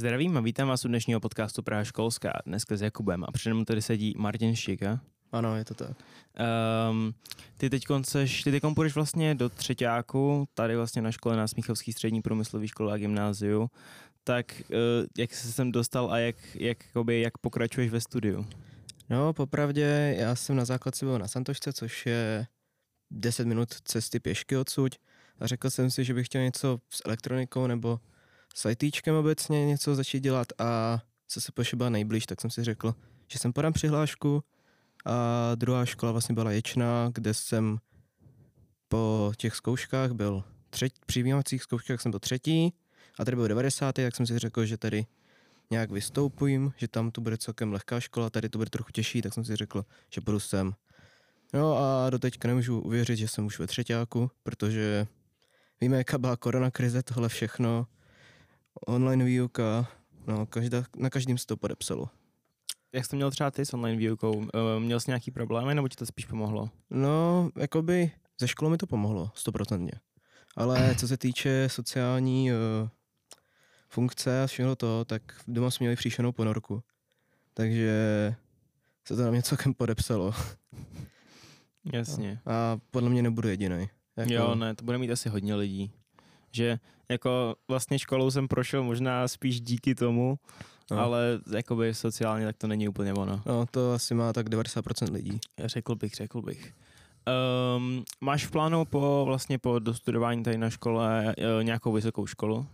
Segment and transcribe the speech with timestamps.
[0.00, 3.64] Zdravím a vítám vás u dnešního podcastu Praha školská, dneska s Jakubem a přede mnou
[3.64, 5.00] tady sedí Martin Štika.
[5.32, 5.96] Ano, je to tak.
[6.90, 7.14] Um,
[7.56, 11.92] ty teď seš, ty teď půjdeš vlastně do třetíku, tady vlastně na škole na Smíchovský
[11.92, 13.70] střední průmyslový škole a gymnáziu,
[14.24, 14.76] tak uh,
[15.18, 18.46] jak jsi se sem dostal a jak, jak, jakoby, jak pokračuješ ve studiu?
[19.10, 22.46] No, popravdě, já jsem na základce byl na Santošce, což je
[23.10, 24.94] 10 minut cesty pěšky odsud
[25.40, 28.00] a řekl jsem si, že bych chtěl něco s elektronikou nebo
[28.54, 32.94] s ITčkem obecně něco začít dělat a co se byla nejblíž, tak jsem si řekl,
[33.28, 34.44] že jsem podám přihlášku
[35.06, 37.78] a druhá škola vlastně byla Ječná, kde jsem
[38.88, 42.74] po těch zkouškách byl třetí, při výjimacích zkouškách jsem byl třetí
[43.18, 43.92] a tady byl 90.
[43.94, 45.06] tak jsem si řekl, že tady
[45.70, 49.34] nějak vystoupím, že tam to bude celkem lehká škola, tady to bude trochu těžší, tak
[49.34, 50.74] jsem si řekl, že budu sem.
[51.54, 55.06] No a do teďka nemůžu uvěřit, že jsem už ve třetíku, protože
[55.80, 57.86] víme, jaká byla korona krize, tohle všechno,
[58.86, 59.88] online výuka,
[60.26, 62.08] no, každá, na každém se to podepsalo.
[62.92, 64.46] Jak jsi to měl třeba ty s online výukou?
[64.54, 66.70] Eh, měl jsi nějaký problémy, nebo ti to spíš pomohlo?
[66.90, 69.92] No, jakoby ze školy mi to pomohlo, stoprocentně.
[70.56, 72.58] Ale co se týče sociální uh,
[73.88, 76.82] funkce a všechno to, tak doma jsme měli příšenou ponorku.
[77.54, 78.34] Takže
[79.04, 80.34] se to na mě celkem podepsalo.
[81.92, 82.40] Jasně.
[82.46, 83.88] A podle mě nebudu jediný.
[84.16, 84.32] Jako...
[84.32, 85.92] Jo, ne, to bude mít asi hodně lidí.
[86.52, 90.38] Že jako vlastně školou jsem prošel možná spíš díky tomu,
[90.90, 90.98] no.
[90.98, 93.42] ale jakoby sociálně tak to není úplně ono.
[93.46, 95.40] No, to asi má tak 90% lidí.
[95.58, 96.74] Já řekl bych, řekl bych.
[97.76, 102.66] Um, máš v plánu po vlastně po dostudování tady na škole uh, nějakou vysokou školu?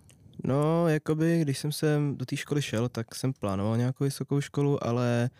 [0.45, 4.85] No, jakoby, když jsem sem do té školy šel, tak jsem plánoval nějakou vysokou školu,
[4.87, 5.31] ale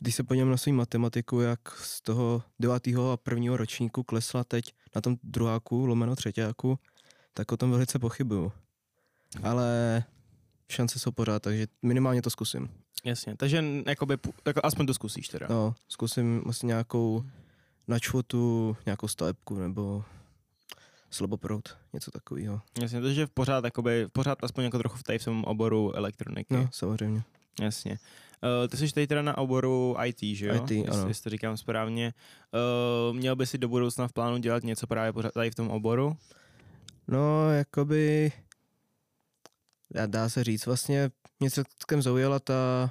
[0.00, 4.64] když se podívám na svou matematiku, jak z toho devátého a prvního ročníku klesla teď
[4.94, 6.78] na tom druháku, lomeno třetíku,
[7.34, 8.52] tak o tom velice pochybuju.
[9.42, 10.04] Ale
[10.70, 12.68] šance jsou pořád, takže minimálně to zkusím.
[13.04, 15.46] Jasně, takže jakoby, jako aspoň to zkusíš teda.
[15.50, 17.24] No, zkusím asi nějakou
[17.88, 20.04] načvotu, nějakou stavebku nebo
[21.10, 22.60] sloboprout, něco takového.
[22.82, 26.54] Jasně, takže v pořád, jakoby, pořád aspoň jako trochu v tady v tom oboru elektroniky.
[26.54, 27.22] No, samozřejmě.
[27.60, 27.98] Jasně.
[28.62, 30.54] Uh, ty jsi tady teda na oboru IT, že jo?
[30.54, 31.08] IT, ano.
[31.08, 32.14] Jestli to říkám správně.
[33.10, 35.70] Uh, měl by si do budoucna v plánu dělat něco právě pořád tady v tom
[35.70, 36.16] oboru?
[37.08, 38.32] No, jakoby,
[40.06, 42.90] dá se říct, vlastně mě celkem zaujala ta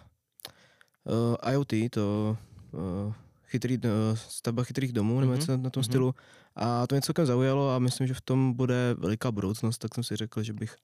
[1.03, 2.38] uh, IoT, to
[2.72, 3.13] uh,
[3.45, 5.19] chytrý, uh, stavba chytrých domů, mm-hmm.
[5.19, 5.85] nebo mhm, něco na tom mm-hmm.
[5.85, 6.16] stylu.
[6.55, 10.03] A to mě celkem zaujalo a myslím, že v tom bude veliká budoucnost, tak jsem
[10.03, 10.75] si řekl, že bych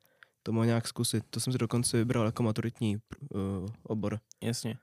[0.44, 1.24] to mohl nějak zkusit.
[1.30, 2.98] To jsem si dokonce vybral jako maturitní
[3.30, 3.40] uh,
[3.84, 4.20] obor.
[4.42, 4.78] Jasně.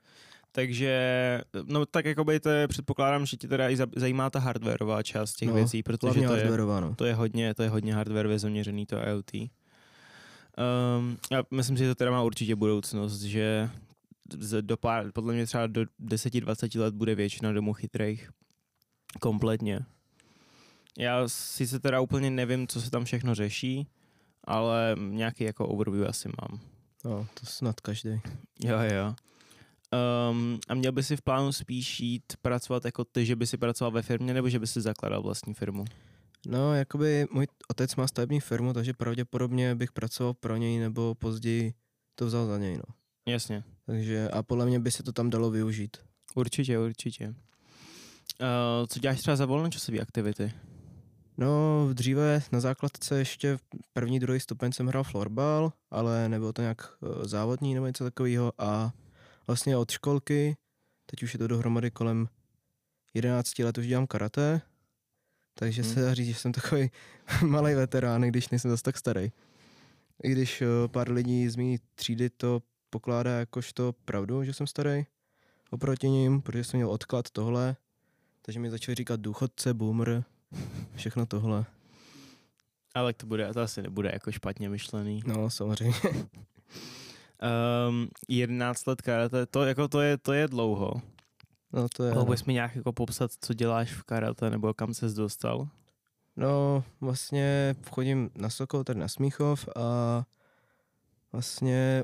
[0.55, 5.33] Takže, no tak jakoby to je, předpokládám, že ti teda i zajímá ta hardwareová část
[5.33, 6.95] těch no, věcí, protože to je, no.
[6.95, 9.33] to je hodně, to je hodně hardwareově zaměřený to IoT.
[9.35, 13.69] Um, já myslím si, že to teda má určitě budoucnost, že
[14.61, 18.29] do pár, podle mě třeba do 10-20 let bude většina domů chytrých.
[19.19, 19.79] Kompletně.
[20.97, 23.87] Já sice teda úplně nevím, co se tam všechno řeší,
[24.43, 26.59] ale nějaký jako overview asi mám.
[27.05, 28.21] No, to snad každý.
[28.63, 29.15] Jo, jo.
[30.31, 33.57] Um, a měl by si v plánu spíš jít pracovat jako ty, že by si
[33.57, 35.85] pracoval ve firmě, nebo že by si zakladal vlastní firmu?
[36.47, 41.73] No, jakoby můj otec má stavební firmu, takže pravděpodobně bych pracoval pro něj, nebo později
[42.15, 42.95] to vzal za něj, no.
[43.27, 43.63] Jasně.
[43.85, 45.97] Takže a podle mě by se to tam dalo využít.
[46.35, 47.27] Určitě, určitě.
[47.27, 50.53] Uh, co děláš třeba za volnočasové aktivity?
[51.37, 53.57] No, dříve na základce ještě
[53.93, 58.53] první, druhý stupeň jsem hrál florbal, ale nebylo to nějak uh, závodní nebo něco takového
[58.57, 58.93] a
[59.47, 60.57] vlastně od školky,
[61.05, 62.29] teď už je to dohromady kolem
[63.13, 64.61] 11 let už dělám karate,
[65.53, 65.93] takže hmm.
[65.93, 66.91] se dá říct, že jsem takový
[67.45, 69.31] malý veterán, když nejsem zase tak starý.
[70.23, 75.05] I když uh, pár lidí z mé třídy to pokládá jakožto pravdu, že jsem starý
[75.69, 77.75] oproti ním, protože jsem měl odklad tohle,
[78.41, 80.23] takže mi začali říkat důchodce, boomer,
[80.95, 81.65] všechno tohle.
[82.93, 85.23] Ale to bude, to asi nebude jako špatně myšlený.
[85.25, 85.93] No, samozřejmě.
[87.89, 91.01] um, 11 let karate, to, jako to, je, to je dlouho.
[91.73, 92.13] No to je...
[92.13, 95.67] Mohl bys mi nějak jako popsat, co děláš v karate, nebo kam ses dostal?
[96.35, 100.23] No, vlastně chodím na Sokol, tady na Smíchov a
[101.31, 102.03] vlastně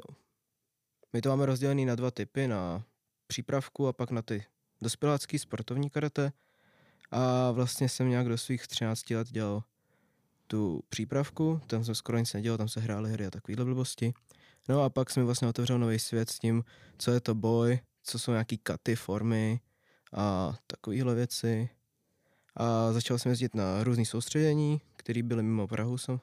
[1.13, 2.83] my to máme rozdělený na dva typy, na
[3.27, 4.45] přípravku a pak na ty
[4.81, 6.31] dospělácký sportovní karate.
[7.11, 9.63] A vlastně jsem nějak do svých 13 let dělal
[10.47, 14.13] tu přípravku, tam jsem skoro nic nedělal, tam se hrály hry a takovýhle blbosti.
[14.69, 16.63] No a pak jsem vlastně otevřel nový svět s tím,
[16.97, 19.59] co je to boj, co jsou nějaký katy, formy
[20.13, 21.69] a takovéhle věci.
[22.55, 26.19] A začal jsem jezdit na různé soustředění, které byly mimo Prahu, jsem,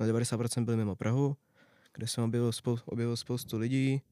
[0.00, 1.36] na 90% byly mimo Prahu
[1.96, 4.02] kde jsem objevil, spou- objevil spoustu lidí,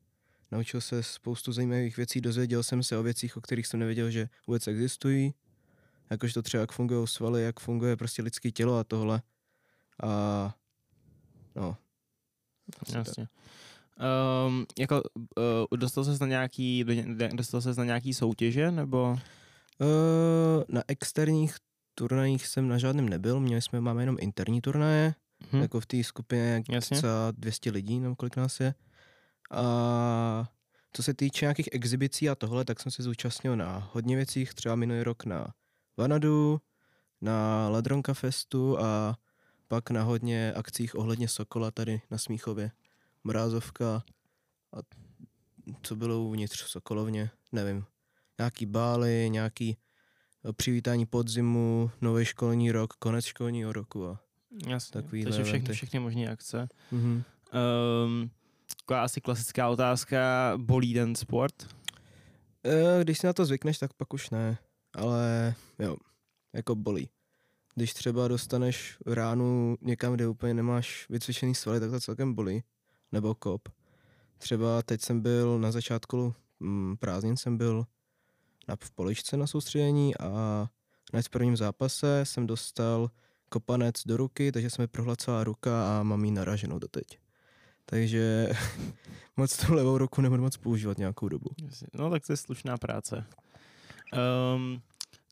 [0.52, 4.29] naučil se spoustu zajímavých věcí, dozvěděl jsem se o věcích, o kterých jsem nevěděl, že
[4.47, 5.35] vůbec existují,
[6.11, 9.23] jakož to třeba, jak fungují svaly, jak funguje prostě lidské tělo a tohle.
[10.02, 10.55] A
[11.55, 11.76] no.
[12.87, 12.94] Tak.
[12.94, 13.28] Jasně.
[14.46, 16.84] Um, jako, uh, dostal ses na nějaký,
[17.32, 19.11] dostal ses na nějaký soutěže, nebo?
[19.11, 21.56] Uh, na externích
[21.94, 25.14] turnajích jsem na žádném nebyl, měli jsme, máme jenom interní turnaje,
[25.52, 25.61] Hm.
[25.62, 26.96] jako v té skupině Jasně.
[26.96, 28.75] třeba 200 lidí, nebo kolik nás je.
[29.50, 30.49] A
[30.93, 34.75] co se týče nějakých exibicí a tohle, tak jsem se zúčastnil na hodně věcích, třeba
[34.75, 35.46] minulý rok na
[35.96, 36.61] Vanadu,
[37.20, 39.16] na Ladronka Festu a
[39.69, 42.70] pak na hodně akcích ohledně Sokola tady na Smíchově.
[43.25, 44.02] Mrázovka
[44.72, 44.78] a
[45.82, 47.84] co bylo uvnitř v Sokolovně, nevím.
[48.38, 49.76] Nějaký bály, nějaký
[50.49, 54.20] eh, přivítání podzimu, nový školní rok, konec školního roku a
[54.69, 55.02] Jasně.
[55.02, 55.72] Takovýhle Takže všechny, eventy.
[55.72, 56.69] všechny možné akce.
[56.90, 57.22] mhm.
[58.05, 58.31] Um,
[58.76, 61.55] taková asi klasická otázka, bolí ten sport?
[62.64, 64.58] Eh, Když si na to zvykneš, tak pak už ne.
[64.94, 65.96] Ale jo,
[66.52, 67.08] jako bolí.
[67.75, 72.62] Když třeba dostaneš ránu někam, kde úplně nemáš vycvičený svaly, tak to celkem bolí.
[73.12, 73.69] Nebo kop.
[74.38, 77.87] Třeba teď jsem byl na začátku mm, prázdnin jsem byl
[78.69, 80.69] na, v poličce na soustředění a
[81.12, 83.11] hned v prvním zápase jsem dostal
[83.49, 87.19] kopanec do ruky, takže se mi prohla celá ruka a mám ji naraženou doteď.
[87.87, 88.49] Takže
[89.37, 91.50] moc tu levou ruku nebudu moc používat nějakou dobu.
[91.94, 93.25] No tak to je slušná práce.
[94.56, 94.82] Um,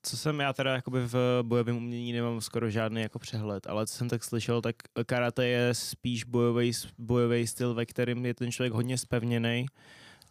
[0.03, 3.95] co jsem já teda jakoby v bojovém umění nemám skoro žádný jako přehled, ale co
[3.95, 4.77] jsem tak slyšel, tak
[5.07, 9.67] karate je spíš bojový, bojový styl, ve kterém je ten člověk hodně spevněný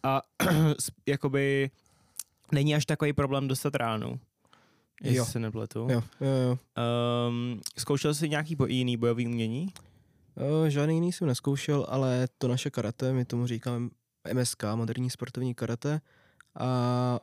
[0.02, 0.22] a
[1.06, 1.70] jakoby
[2.52, 4.20] není až takový problém dostat ránu.
[5.02, 5.24] Jestli Jo.
[5.24, 5.78] se nepletu.
[5.90, 6.58] Jo, jo, jo.
[7.28, 9.72] Um, zkoušel jsi nějaký boj, jiný bojový umění?
[10.36, 13.88] O, žádný jiný jsem neskoušel, ale to naše karate, my tomu říkáme
[14.32, 16.00] MSK, moderní sportovní karate.
[16.58, 17.20] A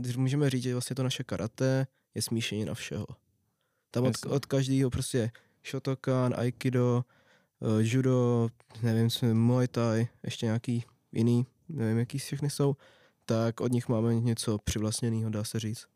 [0.00, 3.06] když můžeme říct, že vlastně to naše karate je smíšení na všeho.
[3.90, 5.30] Tam od, od každého prostě
[5.70, 7.04] Shotokan, Aikido,
[7.62, 8.48] eh, judo,
[8.82, 12.76] nevím, co, Muay Thai, ještě nějaký jiný, nevím, jaký všechny jsou,
[13.24, 15.86] tak od nich máme něco přivlastněného, dá se říct.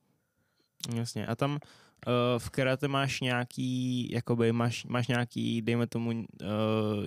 [0.94, 1.26] Jasně.
[1.26, 1.58] A tam uh,
[2.38, 6.16] v karate máš nějaký, jakoby máš, máš nějaký, dejme tomu, uh,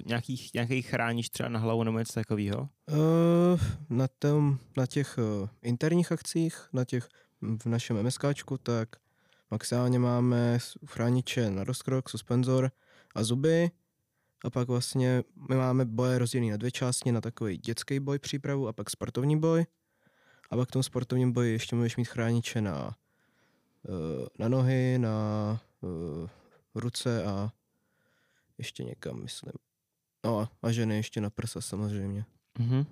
[0.05, 2.69] nějaký, nějaký chráníš třeba na hlavu nebo něco takového?
[2.91, 3.59] Uh,
[3.89, 7.09] na, tom, na těch uh, interních akcích, na těch
[7.41, 8.89] v našem MSKčku, tak
[9.51, 12.71] maximálně máme chrániče na rozkrok, suspenzor
[13.15, 13.71] a zuby.
[14.45, 18.67] A pak vlastně my máme boje rozdělený na dvě části, na takový dětský boj přípravu
[18.67, 19.65] a pak sportovní boj.
[20.49, 22.95] A pak v tom sportovním boji ještě můžeš mít chrániče na,
[24.39, 26.29] na nohy, na uh,
[26.75, 27.51] ruce a
[28.57, 29.53] ještě někam, myslím.
[30.25, 32.25] No a- a ženy ještě na prsa samozřejmě.
[32.59, 32.85] Mhm.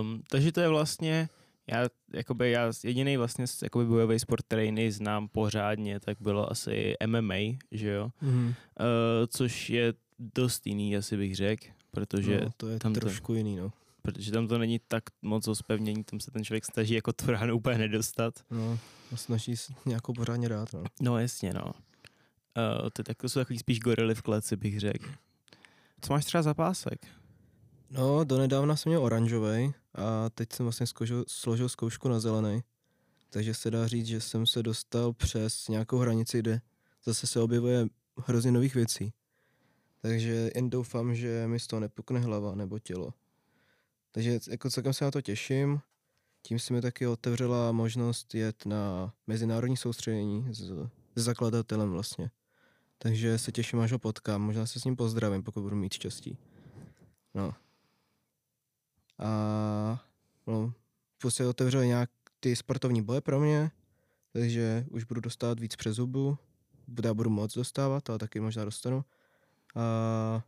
[0.00, 1.28] Um, takže to je vlastně,
[1.66, 7.58] já, jakoby já jediný vlastně jakoby bojový sport, který neznám pořádně, tak bylo asi MMA,
[7.70, 8.10] že jo?
[8.20, 8.46] Mm.
[8.46, 8.54] Uh,
[9.28, 13.56] což je dost jiný, asi bych řekl, protože, no, to je tam to- trošku jiný,
[13.56, 13.72] no.
[14.02, 17.26] Protože tam to není tak moc o spevnění, tam se ten člověk snaží jako tu
[17.26, 18.34] ránu úplně nedostat.
[18.50, 18.78] no.
[19.12, 20.84] A snaží se nějakou pořádně dát, no.
[21.00, 21.64] No jasně, no.
[21.64, 25.10] Uh, to, tak to jsou takový spíš gorily v kleci, bych řekl.
[26.00, 27.06] Co máš třeba za pásek?
[27.90, 32.62] No, donedávna jsem měl oranžový a teď jsem vlastně zkoušel, složil zkoušku na zelený.
[33.30, 36.60] Takže se dá říct, že jsem se dostal přes nějakou hranici, kde
[37.04, 39.12] zase se objevuje hrozně nových věcí.
[40.02, 43.14] Takže jen doufám, že mi z toho nepukne hlava nebo tělo.
[44.12, 45.80] Takže jako celkem se na to těším.
[46.42, 50.60] Tím se mi taky otevřela možnost jet na mezinárodní soustředění s,
[51.14, 52.30] s zakladatelem vlastně.
[52.98, 54.42] Takže se těším, až ho potkám.
[54.42, 56.38] Možná se s ním pozdravím, pokud budu mít štěstí.
[57.34, 57.54] No.
[59.18, 60.04] A
[60.46, 60.74] no,
[61.18, 63.70] prostě otevřeli nějak ty sportovní boje pro mě,
[64.32, 66.38] takže už budu dostávat víc přes zubu.
[67.04, 69.04] Já budu moc dostávat, ale taky možná dostanu.
[69.76, 70.42] A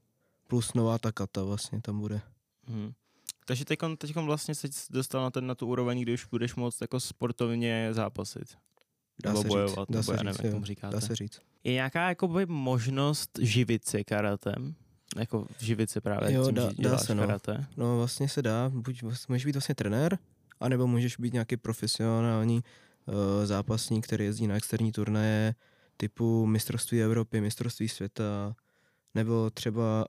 [0.48, 2.20] plus nová ta kata vlastně tam bude.
[2.66, 2.92] Hmm.
[3.44, 3.78] Takže teď
[4.16, 8.56] vlastně se dostal na, ten, na tu úroveň, kdy už budeš moct jako sportovně zápasit.
[9.22, 10.94] Dá nebo se bojovat, říct, dá nebo se já říct, nevím, jak tomu říkáte.
[10.94, 11.40] dá se říct.
[11.64, 14.74] Je nějaká jakoby možnost živit se karatem?
[15.16, 17.22] Jako živit se právě Jo, tím, dá- že dá děláš se, no.
[17.22, 17.66] karate?
[17.76, 20.18] No vlastně se dá, buď vlast- můžeš být vlastně trenér,
[20.60, 22.56] anebo můžeš být nějaký profesionální
[23.06, 25.54] uh, zápasník, který jezdí na externí turnaje
[25.96, 28.56] typu mistrovství Evropy, mistrovství světa,
[29.14, 30.04] nebo třeba,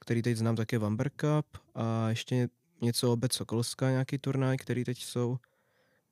[0.00, 2.48] který teď znám, tak je Vamber Cup a ještě
[2.80, 5.38] něco obec Sokolská, nějaký turnaj, který teď jsou,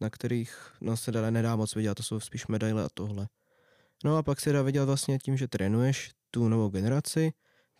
[0.00, 3.28] na kterých no, se dá, nedá moc vidět, to jsou spíš medaile a tohle.
[4.04, 7.32] No a pak se dá vidět vlastně tím, že trénuješ tu novou generaci,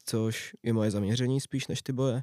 [0.04, 2.22] což je moje zaměření spíš než ty boje.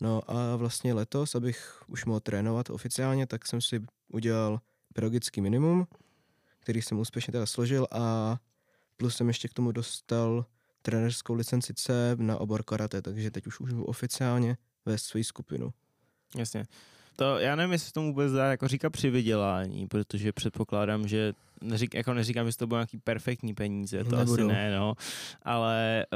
[0.00, 4.60] No a vlastně letos, abych už mohl trénovat oficiálně, tak jsem si udělal
[4.94, 5.86] pedagogický minimum,
[6.60, 8.36] který jsem úspěšně teda složil a
[8.96, 10.46] plus jsem ještě k tomu dostal
[10.84, 15.72] trenerskou licenci C na obor karate, takže teď už můžu oficiálně vést svoji skupinu.
[16.36, 16.64] Jasně.
[17.16, 22.14] To já nevím, jestli tomu vůbec dá jako říká přivydělání, protože předpokládám, že neřík, jako
[22.14, 24.32] neříkám, že to budou nějaký perfektní peníze, to Nebudou.
[24.32, 24.94] asi ne, no.
[25.42, 26.06] Ale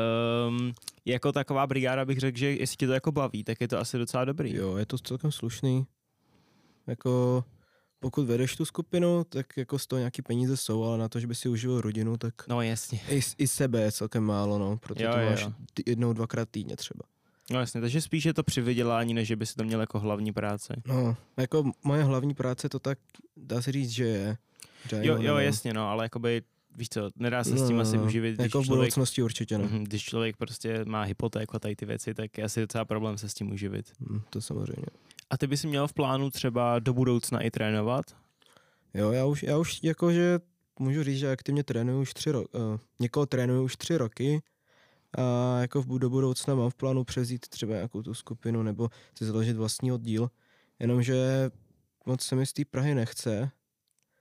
[0.48, 0.72] um,
[1.04, 3.98] jako taková brigáda bych řekl, že jestli tě to jako baví, tak je to asi
[3.98, 4.54] docela dobrý.
[4.54, 5.86] Jo, je to celkem slušný.
[6.86, 7.44] Jako
[8.00, 11.26] pokud vedeš tu skupinu, tak jako z toho nějaký peníze jsou, ale na to, že
[11.26, 13.00] by si užil rodinu, tak No jasně.
[13.08, 15.52] i, i sebe je celkem málo, no, protože Jo, to máš jo.
[15.86, 17.00] jednou, dvakrát týdně třeba.
[17.50, 20.32] No jasně, takže spíš je to přivydělání, než že by si to měl jako hlavní
[20.32, 20.82] práce.
[20.86, 22.98] No, jako moje hlavní práce to tak
[23.36, 24.36] dá se říct, že je.
[24.90, 25.38] Že Jo, jo, no.
[25.40, 26.42] jasně, no, ale jakoby,
[26.76, 29.22] víš co, nedá se s tím No, asi no, uživit, když Jako v člověk, budoucnosti
[29.22, 29.64] určitě ne.
[29.64, 33.18] Mhm, když člověk prostě má hypotéku a tady ty věci, tak je asi docela problém
[33.18, 33.92] se s tím uživit.
[34.00, 34.86] Hm, to samozřejmě.
[35.30, 38.04] A ty bys měl v plánu třeba do budoucna i trénovat?
[38.94, 40.38] Jo, já už, já už jakože
[40.78, 44.42] můžu říct, že aktivně trénuju už tři roky, uh, někoho trénuju už tři roky
[45.18, 49.24] a jako v, do budoucna mám v plánu převzít třeba nějakou tu skupinu nebo si
[49.24, 50.30] založit vlastní oddíl,
[50.78, 51.50] jenomže
[52.06, 53.50] moc se mi z té Prahy nechce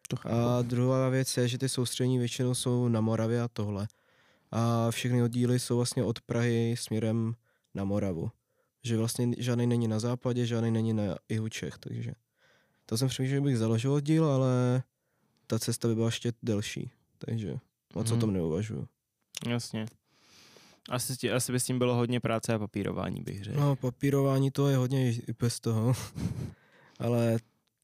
[0.07, 3.87] To a druhá věc je, že ty soustřední většinou jsou na Moravě a tohle.
[4.51, 7.35] A všechny oddíly jsou vlastně od Prahy směrem
[7.73, 8.31] na Moravu.
[8.87, 12.11] Že vlastně žádný není na západě, žádný není na jihu Čech, takže
[12.85, 14.83] to jsem přemýšlel, že bych založil oddíl, ale
[15.47, 17.55] ta cesta by byla ještě delší, takže
[17.95, 18.21] moc o Mhm.
[18.21, 18.87] tom neuvažuju.
[19.49, 19.85] Jasně.
[20.89, 23.59] Asi, asi by s tím bylo hodně práce a papírování, bych řekl.
[23.59, 25.93] No, papírování to je hodně i bez toho,
[26.99, 27.37] ale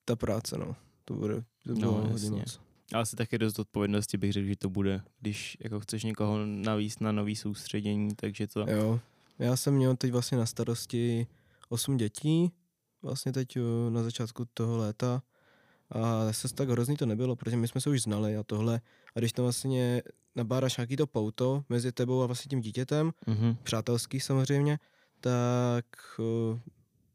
[0.06, 2.30] ta práce, no, to bude, to bylo No, hodně jasně.
[2.30, 2.60] moc.
[2.94, 7.00] Ale asi taky dost odpovědnosti bych řekl, že to bude, když jako chceš někoho navíc
[7.00, 8.66] na nový soustředění, takže to...
[8.70, 9.00] Jo,
[9.40, 11.28] já jsem měl teď vlastně na starosti
[11.70, 12.52] osm dětí,
[13.02, 15.22] vlastně teď eh, na začátku toho léta
[15.90, 18.82] a zase tak hrozný to nebylo, protože my jsme se už znali a tohle
[19.16, 20.02] a když tam vlastně
[20.36, 23.58] nabádáš nějaký to pouto mezi tebou a vlastně tím dítětem, Mhm.
[23.64, 24.80] přátelský samozřejmě,
[25.20, 25.86] tak
[26.20, 26.60] eh,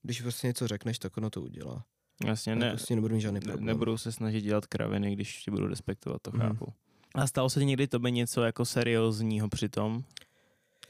[0.02, 1.84] když prostě něco řekneš, tak ono to udělá.
[2.26, 3.64] Jasně, Ne, ne, prostě nebudu mít žádný ne, problém.
[3.66, 6.40] nebudou se snažit dělat kraviny, když tě budou respektovat, to Mhm.
[6.40, 6.72] chápu.
[7.14, 10.04] A stalo se ti někdy tobě něco jako seriózního přitom?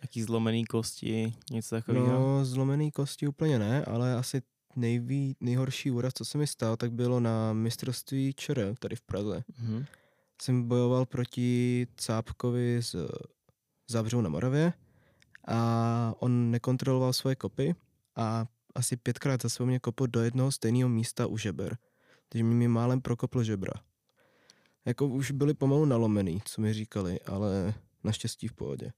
[0.02, 2.12] Jaký zlomený kosti, něco takového?
[2.12, 4.42] No, zlomený kosti úplně ne, ale asi
[4.76, 9.44] nejví, nejhorší úraz, co se mi stalo, tak bylo na mistrovství ČR tady v Praze.
[9.58, 9.84] Mhm.
[10.42, 12.96] Jsem bojoval proti Cápkovi z
[13.90, 14.72] Zavřou na Moravě
[15.48, 17.74] a on nekontroloval svoje kopy
[18.16, 21.78] a asi pětkrát za sebou mě kopl do jednoho stejného místa u žeber.
[22.28, 23.72] Takže mi málem prokopl žebra.
[24.84, 27.74] Jako už byli pomalu nalomený, co mi říkali, ale
[28.04, 28.92] naštěstí v pohodě.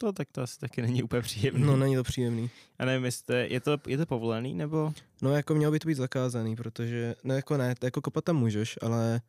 [0.00, 1.66] To tak to asi taky není úplně příjemný.
[1.66, 2.50] No, není to příjemný.
[2.78, 4.92] A nevím, jestli to je, to, je to povolený, nebo?
[5.22, 8.36] No jako mělo by to být zakázaný, protože, no jako ne, to jako kopat tam
[8.36, 9.20] můžeš, ale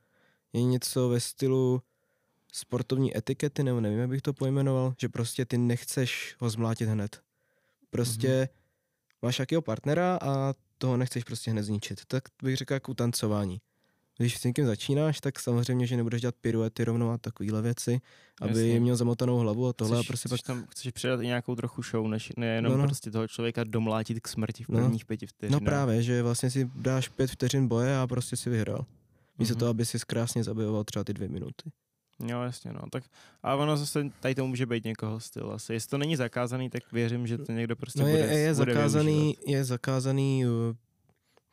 [0.53, 1.81] je něco ve stylu
[2.51, 7.21] sportovní etikety, nebo nevím, jak bych to pojmenoval, že prostě ty nechceš ho zmlátit hned.
[7.89, 9.21] Prostě mm-hmm.
[9.21, 12.05] máš jakýho partnera a toho nechceš prostě hned zničit.
[12.05, 13.61] Tak bych řekl jako u tancování.
[14.19, 18.01] Když s někým začínáš, tak samozřejmě, že nebudeš dělat piruety rovnou a takovéhle věci,
[18.41, 18.79] aby Jasně.
[18.79, 20.47] měl zamotanou hlavu a tohle chceš, a prostě chceš pak...
[20.47, 22.87] tam chceš přidat i nějakou trochu show, než nejenom No, no, no.
[22.87, 24.79] prostě toho člověka domlátit k smrti v No.
[24.79, 25.61] prvních pěti vteřinách.
[25.61, 28.85] No právě, že vlastně si dáš pět vteřin boje a prostě si vyhrál.
[29.37, 29.59] Místo Mhm.
[29.59, 31.71] toho, aby si krásně zabijoval třeba ty dvě minuty.
[32.27, 32.79] Jo, jasně, no.
[32.91, 33.03] Tak,
[33.43, 35.73] a ono zase tady to může být někoho styl asi.
[35.73, 38.73] Jestli to není zakázaný, tak věřím, že to někdo prostě No je, bude, je, bude
[38.73, 39.47] zakázaný, využívat.
[39.47, 40.51] je zakázaný uh,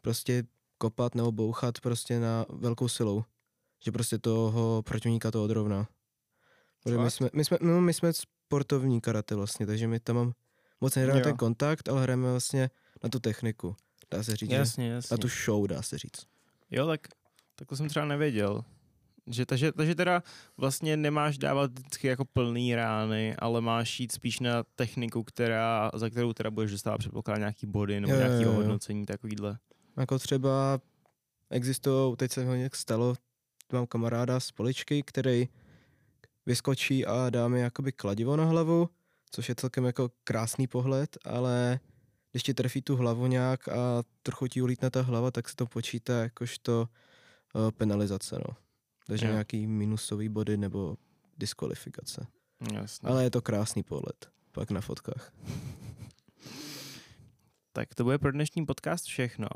[0.02, 0.44] prostě
[0.78, 3.24] kopat nebo bouchat prostě na velkou silou.
[3.84, 5.88] Že prostě toho protivníka to odrovná.
[6.82, 10.32] Protože my jsme, my, jsme, no, my jsme sportovní karate vlastně, takže my tam mám
[10.80, 11.20] moc Jo.
[11.22, 12.70] ten kontakt, ale hrajeme vlastně
[13.02, 13.76] na tu techniku.
[14.10, 14.56] Dá se říct, že?
[14.56, 15.14] Jasně, jasně.
[15.14, 16.26] na tu show, dá se říct.
[16.70, 17.00] Jo, tak,
[17.54, 18.64] tak to jsem třeba nevěděl.
[19.26, 20.22] Že, takže, takže teda
[20.56, 26.10] vlastně nemáš dávat vždycky jako plný rány, ale máš jít spíš na techniku, která, za
[26.10, 28.50] kterou teda budeš dostávat předpokládám nějaký body nebo jo.
[28.50, 29.58] ohodnocení takovýhle.
[29.96, 30.80] Jako třeba
[31.50, 33.14] existují, teď se mi hodně stalo,
[33.72, 35.48] mám kamaráda z poličky, který
[36.46, 38.88] vyskočí a dá mi jakoby kladivo na hlavu,
[39.30, 41.80] což je celkem jako krásný pohled, ale
[42.32, 45.66] když ti trefí tu hlavu nějak a trochu ti ulítne ta hlava, tak se to
[45.66, 46.88] počítá jakožto
[47.54, 48.56] uh, penalizace, no.
[49.06, 49.32] Takže Jo.
[49.32, 50.96] nějaký minusový body nebo
[51.38, 52.26] diskvalifikace.
[52.72, 53.08] Jasně.
[53.08, 55.32] Ale je to krásný pohled, pak na fotkách.
[57.76, 59.46] Tak to bude pro dnešní podcast všechno.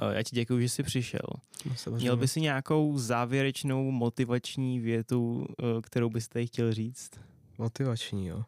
[0.00, 1.20] Eh, Já ti děkuji, že jsi přišel.
[1.66, 2.02] No, samozřejmě.
[2.04, 7.10] Měl by si nějakou závěrečnou motivační větu, eh, kterou bys tady chtěl říct?
[7.58, 8.44] Motivační, jo.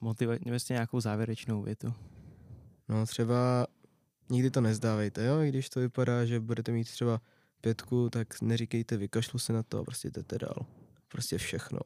[0.00, 1.94] motivační, vlastně nějakou závěrečnou větu.
[2.88, 3.66] No třeba
[4.30, 5.40] nikdy to nezdávejte, jo?
[5.40, 7.20] I když to vypadá, že budete mít třeba
[7.60, 10.66] pětku, tak neříkejte, vykašlu se na to a prostě jdete dál.
[11.08, 11.78] Prostě všechno.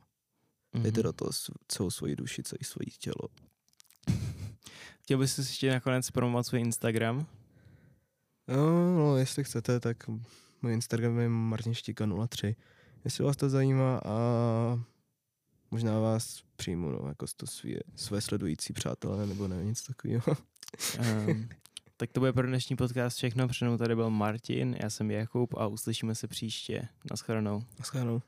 [0.75, 1.03] Dejte Mhm.
[1.03, 1.31] do toho
[1.69, 3.29] celou svoji duši, celé svoje tělo.
[5.09, 7.27] Chtěl bys si ještě nakonec promovat svůj Instagram?
[8.49, 10.09] No, no, jestli chcete, tak
[10.63, 12.55] můj Instagram je martinštíka03.
[13.05, 14.19] Jestli vás to zajímá a
[15.71, 20.37] možná vás přijmu, no, jako to své, své sledující přátelé, nebo ne, nic takového.
[20.99, 21.49] Um,
[21.97, 23.49] tak to bude pro dnešní podcast všechno.
[23.49, 26.89] Přede mnou tady byl Martin, já jsem Jakub a uslyšíme se příště.
[27.11, 27.63] Naschledanou.
[27.79, 28.23] Naschledanou.